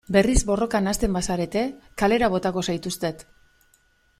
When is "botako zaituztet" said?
2.37-3.23